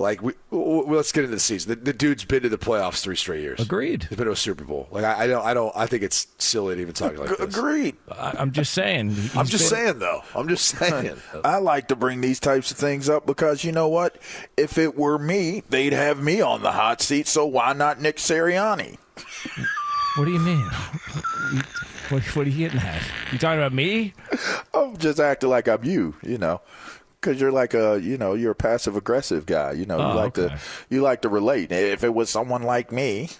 [0.00, 1.70] Like we, w- w- let's get into the season.
[1.70, 3.58] The, the dude's been to the playoffs three straight years.
[3.58, 4.04] Agreed.
[4.04, 4.86] He's been to a Super Bowl.
[4.92, 7.40] Like I, I don't, I don't, I think it's silly to even talk like this.
[7.40, 7.96] Agreed.
[8.12, 9.08] I, I'm just saying.
[9.34, 10.22] I'm just been- saying though.
[10.36, 11.16] I'm just saying.
[11.44, 14.18] I like to bring these types of things up because you know what?
[14.56, 17.26] If it were me, they'd have me on the hot seat.
[17.26, 18.98] So why not Nick Sirianni?
[20.16, 20.64] What do you mean?
[22.10, 23.02] what, what are you getting at?
[23.32, 24.14] You talking about me?
[24.72, 26.60] I'm just acting like I'm you, you know,
[27.20, 29.72] because you're like a, you know, you're a passive aggressive guy.
[29.72, 30.54] You know, Oh, you like okay.
[30.54, 31.72] to, you like to relate.
[31.72, 33.30] If it was someone like me,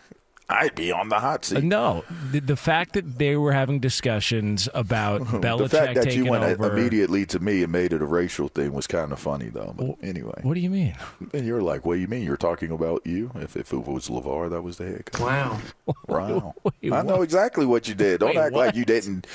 [0.50, 1.62] I'd be on the hot seat.
[1.62, 6.24] No, the, the fact that they were having discussions about Belichick the fact that taking
[6.24, 6.70] you went over.
[6.74, 9.74] immediately to me and made it a racial thing was kind of funny, though.
[9.76, 10.96] But anyway, What do you mean?
[11.34, 12.22] and you're like, what do you mean?
[12.24, 13.30] You're talking about you?
[13.34, 15.20] If, if it was LaVar, that was the head coach.
[15.20, 15.58] Wow.
[16.08, 16.54] Wow.
[16.82, 18.20] Wait, I know exactly what you did.
[18.20, 18.66] Don't Wait, act what?
[18.68, 19.26] like you didn't.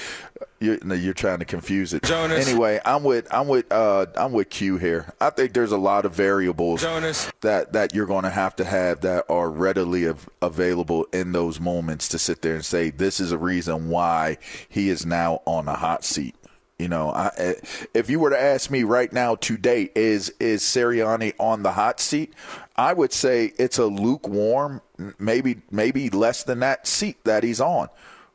[0.63, 2.03] You're, no, you're trying to confuse it.
[2.03, 2.47] Jonas.
[2.47, 5.13] Anyway, I'm with I'm with uh, I'm with Q here.
[5.19, 7.29] I think there's a lot of variables Jonas.
[7.41, 11.59] that that you're going to have to have that are readily av- available in those
[11.59, 14.37] moments to sit there and say this is a reason why
[14.69, 16.35] he is now on a hot seat.
[16.79, 17.53] You know, I, eh,
[17.93, 21.99] if you were to ask me right now today, is is Sirianni on the hot
[21.99, 22.33] seat?
[22.75, 24.81] I would say it's a lukewarm,
[25.19, 27.89] maybe maybe less than that seat that he's on,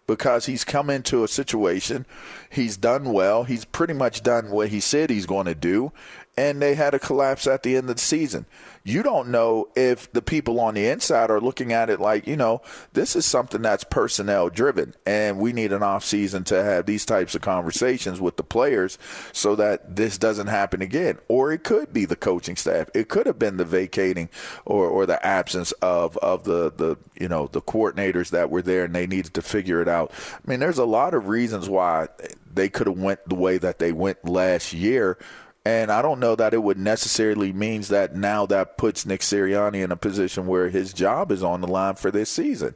[0.09, 2.05] because he's come into a situation,
[2.51, 5.93] he's done well, he's pretty much done what he said he's going to do,
[6.39, 8.47] and they had a collapse at the end of the season.
[8.85, 12.37] You don't know if the people on the inside are looking at it like, you
[12.37, 12.63] know,
[12.93, 17.05] this is something that's personnel driven and we need an off season to have these
[17.05, 18.99] types of conversations with the players
[19.33, 21.19] so that this doesn't happen again.
[21.27, 22.89] Or it could be the coaching staff.
[22.95, 24.29] It could have been the vacating
[24.65, 28.85] or, or the absence of, of the, the you know, the coordinators that were there
[28.85, 30.13] and they needed to figure it out.
[30.35, 32.07] I mean, there's a lot of reasons why
[32.55, 35.19] they could have went the way that they went last year
[35.69, 39.85] and I don't know that it would necessarily means that now that puts Nick Sirianni
[39.85, 42.75] in a position where his job is on the line for this season.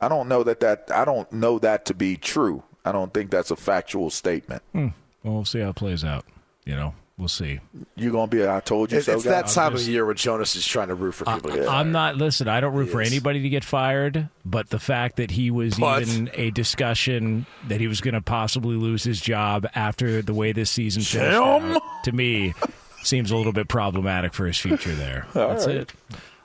[0.00, 2.62] I don't know that that I don't know that to be true.
[2.82, 4.62] I don't think that's a factual statement.
[4.72, 4.88] Hmm.
[5.22, 6.24] Well, we'll see how it plays out.
[6.64, 7.60] You know, we'll see.
[7.94, 8.44] You're gonna be.
[8.44, 9.12] I told you It's, so.
[9.14, 9.30] it's guy.
[9.30, 11.50] that time just- of year where Jonas is trying to root for people.
[11.50, 12.16] to get I'm not.
[12.16, 13.12] Listen, I don't root for Yes.
[13.12, 17.78] anybody to get fired, but the fact that he was But- even a discussion that
[17.80, 21.82] he was going to possibly lose his job after the way this season finished out,
[22.04, 22.54] to me
[23.02, 25.26] seems a little bit problematic for his future there.
[25.32, 25.76] That's right.
[25.76, 25.92] it.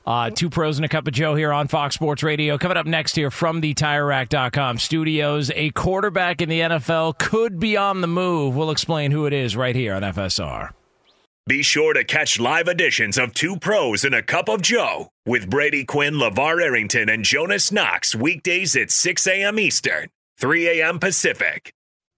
[0.05, 2.57] Uh, two pros and a cup of Joe here on Fox Sports Radio.
[2.57, 7.75] Coming up next here from the TireRack.com studios, a quarterback in the NFL could be
[7.75, 8.55] on the move.
[8.55, 10.71] We'll explain who it is right here on FSR.
[11.47, 15.47] Be sure to catch live editions of Two Pros and a Cup of Joe with
[15.47, 19.59] Brady Quinn, LaVar Arrington, and Jonas Knox weekdays at 6 a.m.
[19.59, 20.97] Eastern, 3 a.m.
[20.97, 21.71] Pacific.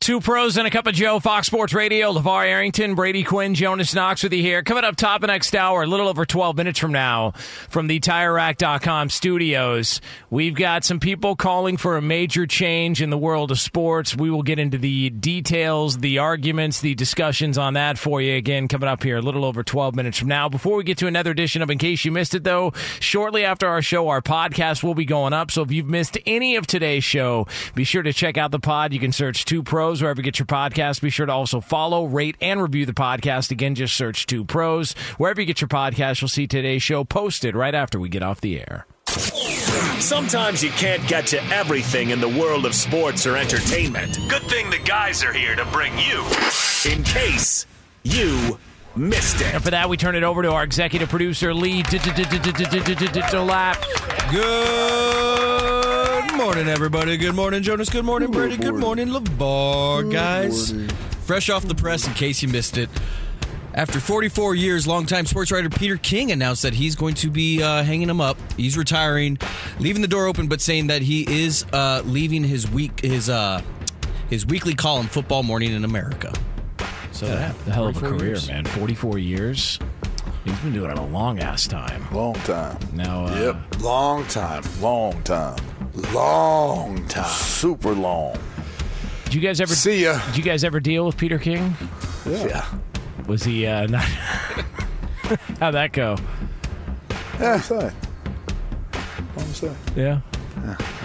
[0.00, 3.94] Two pros and a cup of Joe, Fox Sports Radio, LaVar Arrington, Brady Quinn, Jonas
[3.94, 4.62] Knox with you here.
[4.62, 7.32] Coming up top of next hour, a little over 12 minutes from now,
[7.68, 13.18] from the TireRack.com studios, we've got some people calling for a major change in the
[13.18, 14.16] world of sports.
[14.16, 18.68] We will get into the details, the arguments, the discussions on that for you again
[18.68, 20.48] coming up here a little over 12 minutes from now.
[20.48, 23.68] Before we get to another edition of In Case You Missed It, though, shortly after
[23.68, 25.50] our show, our podcast will be going up.
[25.50, 28.94] So if you've missed any of today's show, be sure to check out the pod.
[28.94, 31.00] You can search Two Pros wherever you get your podcast.
[31.00, 33.50] Be sure to also follow, rate, and review the podcast.
[33.50, 34.92] Again, just search Two Pros.
[35.18, 38.40] Wherever you get your podcast, you'll see today's show posted right after we get off
[38.40, 38.86] the air.
[39.98, 44.18] Sometimes you can't get to everything in the world of sports or entertainment.
[44.28, 46.24] Good thing the guys are here to bring you
[46.90, 47.66] in case
[48.02, 48.58] you
[48.96, 49.54] missed it.
[49.54, 53.80] And for that, we turn it over to our executive producer, Lee Delap.
[54.32, 55.79] Good
[56.40, 57.18] morning, everybody.
[57.18, 57.90] Good morning, Jonas.
[57.90, 58.56] Good morning, Brady.
[58.56, 60.72] Good morning, LaVar, guys.
[61.26, 62.88] Fresh off the press, in case you missed it.
[63.74, 67.82] After 44 years, longtime sports writer Peter King announced that he's going to be uh,
[67.82, 68.38] hanging him up.
[68.56, 69.36] He's retiring,
[69.78, 73.60] leaving the door open, but saying that he is uh, leaving his week his uh,
[74.30, 76.32] his weekly column, Football Morning in America.
[77.12, 78.48] So Yeah, the hell of a career, years.
[78.48, 78.64] man.
[78.64, 79.78] 44 years.
[80.44, 82.02] He's been doing it a long ass time.
[82.12, 82.78] Long time.
[82.94, 83.34] Now, uh,
[83.70, 83.82] Yep.
[83.82, 84.64] Long time.
[84.80, 85.58] Long time.
[86.12, 87.28] Long time.
[87.28, 88.36] Super long.
[89.24, 90.20] Did you guys ever see ya?
[90.26, 91.74] Did you guys ever deal with Peter King?
[92.26, 92.64] Yeah.
[93.26, 94.02] Was he uh, not?
[95.60, 96.16] How'd that go?
[97.38, 97.54] Yeah.
[97.56, 97.90] What say?
[99.34, 99.72] What say?
[99.96, 100.20] Yeah.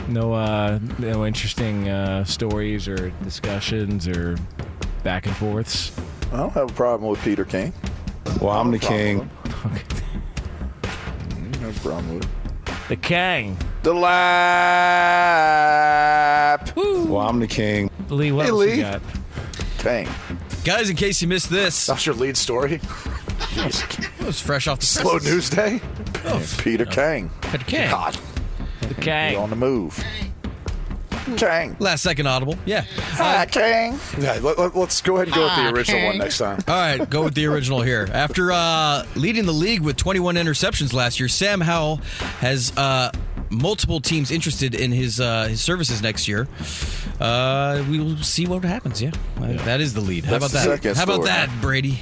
[0.08, 4.38] No, uh, no interesting uh, stories or discussions or
[5.04, 5.92] back and forths.
[6.32, 7.74] I don't have a problem with Peter King.
[8.42, 9.30] Well, I'm the king.
[11.62, 12.30] No problem with it.
[12.90, 13.58] The Kang.
[13.86, 13.94] The
[16.56, 16.76] lap.
[16.76, 17.92] Well, I'm the king.
[18.10, 18.76] Lee, what Hey, else Lee.
[18.78, 19.02] you got?
[19.78, 20.08] King.
[20.64, 22.82] Guys, in case you missed this, That's your lead story.
[23.56, 25.32] it was fresh off the Slow presses.
[25.32, 25.80] news day.
[26.58, 27.30] Peter King.
[27.42, 27.90] Peter King.
[27.92, 28.18] God.
[28.82, 29.38] The He Kang.
[29.38, 30.04] on the move.
[31.38, 31.76] King.
[31.80, 32.56] Last second audible.
[32.66, 32.86] Yeah.
[33.14, 34.00] Hi, King.
[34.20, 36.60] Yeah, let, us go ahead and go with the original one next time.
[36.68, 38.08] All right, go with the original here.
[38.12, 41.98] After uh, leading the league with 21 interceptions last year, Sam Howell
[42.40, 43.12] has uh,
[43.50, 46.48] multiple teams interested in his uh, his services next year.
[47.20, 49.02] Uh, we will see what happens.
[49.02, 50.26] Yeah, Uh, that is the lead.
[50.26, 50.64] How That's about that?
[50.66, 51.28] second How about story.
[51.30, 52.02] that, Brady?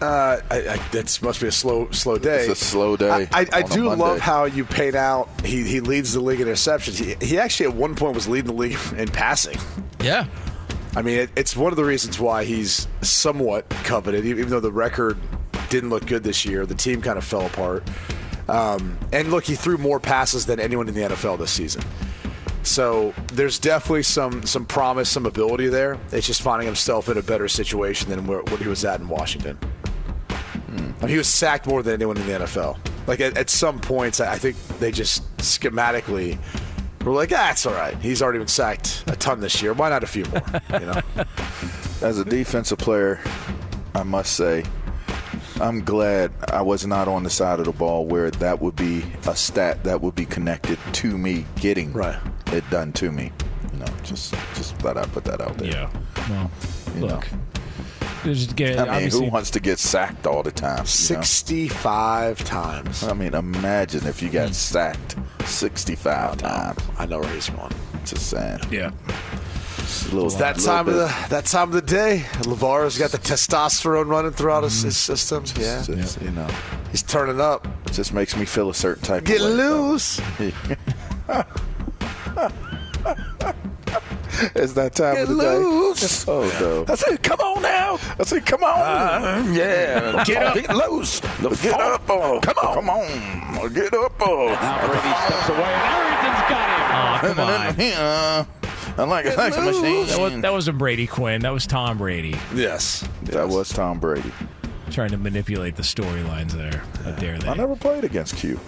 [0.00, 2.46] Uh, I, I, that must be a slow, slow day.
[2.46, 5.28] It's a slow day I, I, I do love how you paint out.
[5.44, 6.98] He he leads the league in interceptions.
[7.20, 9.58] He, he actually at one point was leading the league in passing.
[10.02, 10.26] Yeah.
[10.96, 14.70] I mean, it, it's one of the reasons why he's somewhat coveted, even though the
[14.72, 15.18] record
[15.70, 16.66] didn't look good this year.
[16.66, 17.82] The team kind of fell apart.
[18.48, 21.82] Um, and look, he threw more passes than anyone in the NFL this season.
[22.62, 25.98] So there's definitely some some promise, some ability there.
[26.12, 29.08] It's just finding himself in a better situation than where, what he was at in
[29.08, 29.58] Washington.
[30.68, 32.78] I mean, he was sacked more than anyone in the NFL.
[33.06, 36.38] Like at, at some points, I think they just schematically
[37.04, 37.96] were like, "Ah, all right.
[37.98, 39.74] He's already been sacked a ton this year.
[39.74, 40.42] Why not a few more?"
[40.80, 41.00] You know.
[42.02, 43.20] As a defensive player,
[43.94, 44.64] I must say,
[45.60, 49.04] I'm glad I was not on the side of the ball where that would be
[49.26, 52.16] a stat that would be connected to me getting Right.
[52.52, 53.30] it done to me.
[53.72, 55.70] You know, just just thought I'd put that out there.
[55.70, 55.90] Yeah.
[56.28, 56.50] Well,
[56.96, 57.28] You look.
[58.24, 60.78] There's get, I mean, who wants to get sacked all the time?
[60.78, 60.84] you know?
[60.86, 63.04] 65 times.
[63.04, 64.34] I mean, imagine if you Hmm.
[64.34, 66.80] got sacked 65 times.
[66.98, 67.70] I know where he's going.
[68.06, 68.60] Just saying.
[68.70, 68.90] Yeah.
[69.06, 69.53] It's a little-
[69.84, 72.24] It's that little time of the that time of the day.
[72.44, 75.52] LaVar's got the testosterone running throughout his, his systems.
[75.58, 76.48] Yeah, Just, You know,
[76.90, 77.66] he's turning up.
[77.86, 79.52] It just makes me feel a certain type Get of way.
[79.54, 80.20] loose.
[84.56, 86.24] It's that time Get of the loose.
[86.24, 86.32] day.
[86.32, 86.92] Oh no!
[86.92, 87.98] I said, come on now.
[88.18, 89.52] I said, "Come on, uh-huh.
[89.52, 90.54] yeah, Get up.
[90.56, 91.20] get loose,
[91.62, 94.48] get up, oh, come on, come on, get up, oh."
[96.96, 98.46] Oh, come on.
[98.96, 99.02] Yeah.
[99.02, 100.06] I like it, machine.
[100.06, 101.40] That, was, that wasn't Brady Quinn.
[101.42, 104.32] That was Tom Brady Yes, That was Tom Brady.
[104.90, 106.82] trying to manipulate the storylines there.
[107.02, 107.48] How dare they?
[107.48, 108.58] I never played against Q.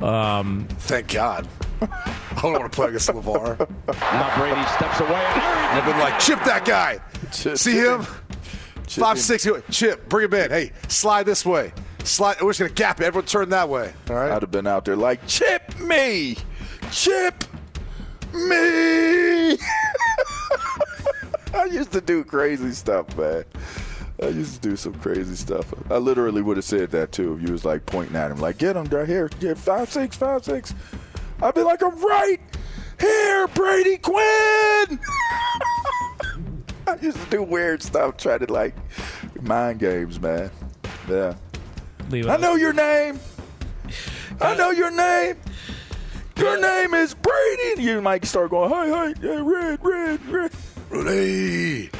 [0.00, 1.48] Um, Thank God.
[1.80, 3.68] I don't want to play against LaVar.
[3.88, 5.14] Now Brady steps away.
[5.14, 7.00] I've been like, chip that guy.
[7.32, 8.00] Chip- See him?
[8.00, 8.06] him.
[8.86, 9.22] Chip Five him.
[9.22, 9.46] six.
[9.70, 10.50] Chip, bring him in.
[10.50, 11.72] Hey, slide this way.
[12.04, 12.40] Slide.
[12.40, 13.04] We're just gonna gap it.
[13.04, 13.92] Everyone turn that way.
[14.10, 14.30] All right.
[14.32, 16.36] I'd have been out there like, chip me,
[16.90, 17.44] chip
[18.32, 19.25] me.
[21.54, 23.44] I used to do crazy stuff, man.
[24.22, 25.72] I used to do some crazy stuff.
[25.90, 28.58] I literally would have said that too if you was like pointing at him, like,
[28.58, 30.74] get him right here, get five six, five six.
[31.42, 32.40] I'd be like, I'm right
[32.98, 34.16] here, Brady Quinn.
[36.88, 38.74] I used to do weird stuff, try to like
[39.42, 40.50] mind games, man.
[41.08, 41.34] Yeah.
[42.10, 43.18] Leave I know your name.
[44.40, 45.36] I know your name.
[46.36, 47.82] Your name is Brady.
[47.82, 50.52] You might start going, hey, hey, hey, red, red, red.
[50.90, 51.90] Ready.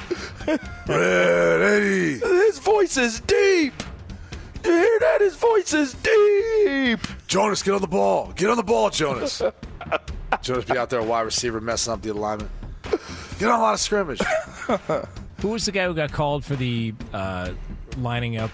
[0.87, 2.19] Ready.
[2.19, 3.73] His voice is deep.
[4.65, 5.21] You hear that?
[5.21, 7.01] His voice is deep.
[7.27, 8.33] Jonas, get on the ball.
[8.37, 9.43] Get on the ball, Jonas.
[10.43, 12.51] Jonas be out there, a wide receiver, messing up the alignment.
[13.39, 14.21] Get on a lot of scrimmage.
[15.41, 17.53] Who was the guy who got called for the uh,
[17.99, 18.51] lining up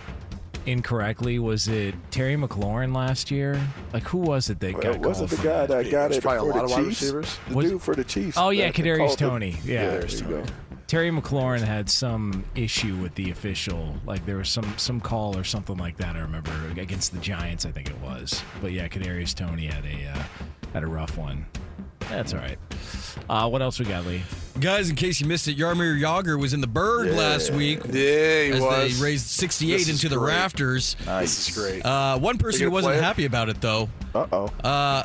[0.66, 1.38] incorrectly.
[1.38, 3.60] Was it Terry McLaurin last year?
[3.92, 6.50] Like who was it that got was it the guy that got There's it probably
[6.50, 7.02] a for lot the of wide Chiefs?
[7.02, 7.38] receivers.
[7.48, 8.36] The Was- dude for the Chiefs.
[8.38, 9.30] Oh yeah, Kadarius called him.
[9.30, 9.56] Toney.
[9.64, 10.44] Yeah, there you go.
[10.86, 15.44] Terry McLaurin had some issue with the official, like there was some some call or
[15.44, 16.16] something like that.
[16.16, 18.42] I remember against the Giants, I think it was.
[18.60, 20.22] But yeah, Kadarius Toney had a uh,
[20.74, 21.46] had a rough one.
[22.10, 22.58] That's all right.
[23.28, 24.22] Uh, what else we got, Lee?
[24.60, 27.80] Guys, in case you missed it, Jaromir Jagr was in the Burgh last week.
[27.86, 28.98] Yeah, he as was.
[29.00, 30.32] they raised 68 This into the great.
[30.34, 30.94] rafters.
[31.04, 31.84] This is great.
[31.84, 33.88] Uh, one person who wasn't play happy about it, though.
[34.14, 34.50] Uh-oh.
[34.62, 35.04] Uh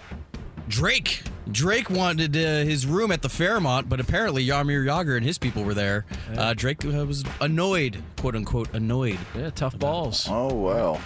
[0.68, 1.24] Drake.
[1.50, 5.64] Drake wanted uh, his room at the Fairmont, but apparently Jaromir Jagr and his people
[5.64, 6.06] were there.
[6.36, 9.18] Uh, Drake uh, was annoyed, quote unquote, annoyed.
[9.34, 10.28] Yeah, tough balls.
[10.30, 11.00] Oh well.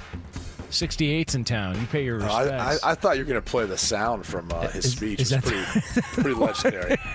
[0.72, 1.80] 68's in town.
[1.80, 2.84] You pay your Uh, I, respects.
[2.84, 5.20] I, I thought you were going to play the sound from uh, his Is- speech.
[5.22, 6.98] is It's pretty, pretty legendary.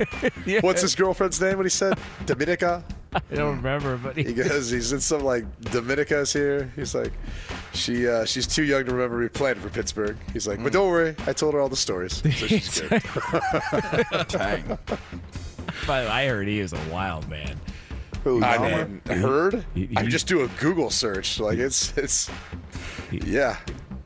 [0.47, 0.61] Yeah.
[0.61, 1.57] What's his girlfriend's name?
[1.57, 1.99] What he said?
[2.27, 2.85] Dominica.
[3.13, 4.71] I don't remember, but He goes.
[4.71, 6.71] He's in some like Dominica's here.
[6.77, 7.13] He's like,
[7.73, 10.17] she uh, she's too young to remember me playing for Pittsburgh.
[10.33, 12.17] He's like, but don't worry, I told her all the stories.
[12.23, 13.03] So she's good.
[14.29, 14.79] Dang.
[15.87, 17.59] By the way, I heard he is a wild man.
[18.27, 19.07] Who, I Dahmer?
[19.09, 19.65] mean, heard.
[19.73, 21.39] He- I just do a Google search.
[21.39, 22.29] Like it's it's.
[23.13, 23.57] Yeah.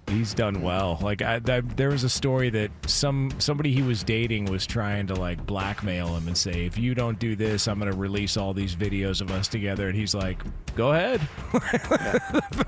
[0.08, 0.98] He's done well.
[1.00, 5.06] Like I, I, there was a story that some somebody he was dating was trying
[5.06, 8.36] to like blackmail him and say, if you don't do this, I'm going to release
[8.36, 9.88] all these videos of us together.
[9.88, 10.42] And he's like,
[10.74, 11.22] go ahead.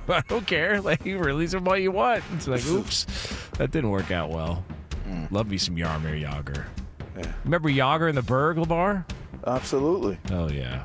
[0.09, 0.81] I don't care.
[0.81, 2.25] Like you release them all you want.
[2.35, 3.07] It's like, oops,
[3.59, 4.65] that didn't work out well.
[5.07, 5.31] Mm.
[5.31, 6.65] Love me some Jaromir Jagr.
[7.45, 9.05] Remember Jagr in the Burgh, LaVar?
[9.47, 10.17] Absolutely.
[10.31, 10.85] Oh yeah.